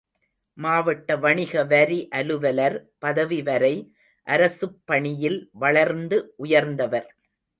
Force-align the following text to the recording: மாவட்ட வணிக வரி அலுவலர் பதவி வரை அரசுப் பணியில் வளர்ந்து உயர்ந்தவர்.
மாவட்ட 0.57 1.15
வணிக 1.15 1.63
வரி 1.65 1.99
அலுவலர் 2.11 2.77
பதவி 2.99 3.39
வரை 3.41 3.71
அரசுப் 4.27 4.79
பணியில் 4.85 5.39
வளர்ந்து 5.55 6.19
உயர்ந்தவர். 6.37 7.07